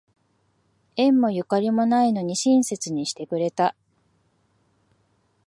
[0.95, 3.75] 縁もゆかりもないのに親切にしてくれた